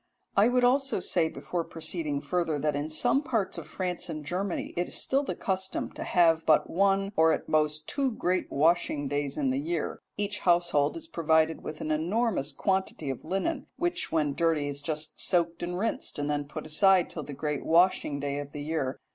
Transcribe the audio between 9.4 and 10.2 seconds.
the year.